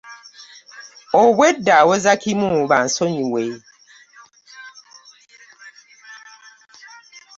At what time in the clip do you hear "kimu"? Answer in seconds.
2.21-2.49